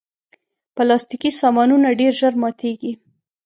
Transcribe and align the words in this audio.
پلاستيکي 0.75 1.31
سامانونه 1.41 1.87
ډېر 1.99 2.13
ژر 2.19 2.33
ماتیږي. 2.41 2.93